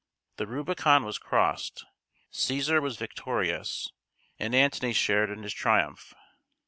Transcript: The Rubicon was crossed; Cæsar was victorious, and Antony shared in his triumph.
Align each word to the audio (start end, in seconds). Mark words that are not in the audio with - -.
The 0.37 0.47
Rubicon 0.47 1.03
was 1.05 1.19
crossed; 1.19 1.85
Cæsar 2.33 2.81
was 2.81 2.97
victorious, 2.97 3.87
and 4.39 4.55
Antony 4.55 4.93
shared 4.93 5.29
in 5.29 5.43
his 5.43 5.53
triumph. 5.53 6.15